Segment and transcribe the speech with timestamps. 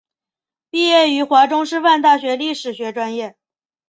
[0.71, 3.37] 毕业于华中师范大学历史学专业。